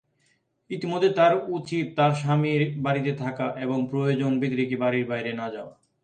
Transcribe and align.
ইতিমধ্যে 0.69 1.09
তার 1.13 1.33
উচিত 1.49 1.85
তার 1.97 2.11
স্বামীর 2.15 2.61
বাড়িতে 2.85 3.11
থাকা 3.15 3.47
এবং 3.59 3.77
প্রয়োজন 3.91 4.31
ব্যতিরেকে 4.39 4.75
বাড়ির 4.75 5.05
বাইরে 5.07 5.31
না 5.33 5.47
যাওয়া। 5.49 5.73